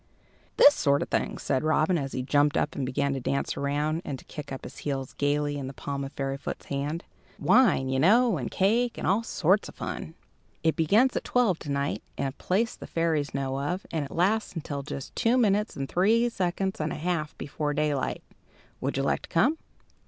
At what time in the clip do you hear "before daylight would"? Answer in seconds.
17.37-18.97